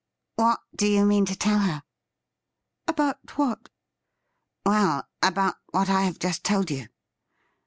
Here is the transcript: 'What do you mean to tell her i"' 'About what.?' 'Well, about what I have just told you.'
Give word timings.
'What 0.35 0.61
do 0.75 0.87
you 0.87 1.05
mean 1.05 1.25
to 1.27 1.35
tell 1.35 1.59
her 1.59 1.83
i"' 1.83 1.83
'About 2.87 3.37
what.?' 3.37 3.69
'Well, 4.65 5.07
about 5.21 5.57
what 5.69 5.91
I 5.91 6.05
have 6.05 6.17
just 6.17 6.43
told 6.43 6.71
you.' 6.71 6.87